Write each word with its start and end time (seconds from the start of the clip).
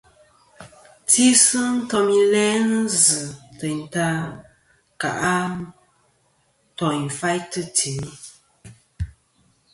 Tisi 1.09 1.59
ntom 1.77 2.07
i 2.19 2.21
lænɨ 2.31 2.77
zɨ 3.03 3.21
teyn 3.57 3.81
ta 3.93 4.07
ka 5.01 5.09
ntoỳnfaytɨ 6.75 7.61
timi. 7.75 8.11